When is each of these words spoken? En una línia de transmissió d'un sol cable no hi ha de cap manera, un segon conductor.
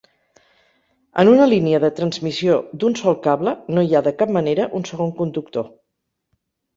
En 1.23 1.29
una 1.33 1.45
línia 1.49 1.79
de 1.83 1.91
transmissió 1.99 2.55
d'un 2.83 2.97
sol 3.01 3.17
cable 3.27 3.53
no 3.75 3.83
hi 3.89 3.93
ha 3.95 4.01
de 4.07 4.15
cap 4.23 4.31
manera, 4.39 4.65
un 4.81 4.87
segon 4.93 5.13
conductor. 5.21 5.69